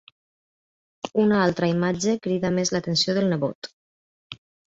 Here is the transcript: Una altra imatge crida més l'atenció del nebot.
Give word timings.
Una 1.23 1.37
altra 1.47 1.69
imatge 1.73 2.15
crida 2.25 2.51
més 2.57 2.73
l'atenció 2.77 3.17
del 3.21 3.31
nebot. 3.35 3.71